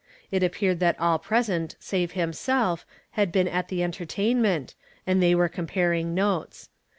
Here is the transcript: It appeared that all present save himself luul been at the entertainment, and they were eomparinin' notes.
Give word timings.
It 0.31 0.41
appeared 0.41 0.79
that 0.79 0.99
all 0.99 1.19
present 1.19 1.75
save 1.79 2.13
himself 2.13 2.87
luul 3.15 3.31
been 3.31 3.47
at 3.47 3.67
the 3.67 3.83
entertainment, 3.83 4.73
and 5.05 5.21
they 5.21 5.35
were 5.35 5.47
eomparinin' 5.47 6.15
notes. 6.15 6.69